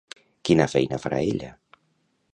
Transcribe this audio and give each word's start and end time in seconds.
Quina 0.49 0.65
feina 0.71 0.99
farà 1.05 1.21
ella? 1.35 1.51